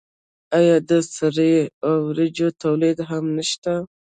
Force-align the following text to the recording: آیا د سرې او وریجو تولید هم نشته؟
آیا 0.57 0.75
د 0.89 0.91
سرې 1.15 1.55
او 1.85 1.95
وریجو 2.09 2.47
تولید 2.63 2.97
هم 3.09 3.23
نشته؟ 3.37 3.73